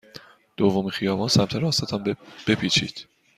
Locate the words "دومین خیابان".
0.57-1.27